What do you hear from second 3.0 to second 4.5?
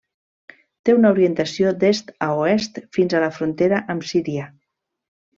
a la frontera amb Síria.